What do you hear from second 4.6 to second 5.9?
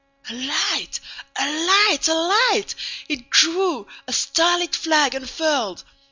flag unfurled!